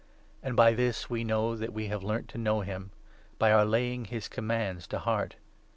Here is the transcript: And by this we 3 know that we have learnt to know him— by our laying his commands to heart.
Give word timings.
And 0.41 0.55
by 0.55 0.73
this 0.73 1.11
we 1.11 1.19
3 1.19 1.23
know 1.25 1.55
that 1.55 1.73
we 1.73 1.85
have 1.89 2.01
learnt 2.01 2.27
to 2.29 2.39
know 2.39 2.61
him— 2.61 2.89
by 3.37 3.51
our 3.51 3.65
laying 3.65 4.05
his 4.05 4.27
commands 4.27 4.87
to 4.87 4.97
heart. 4.97 5.35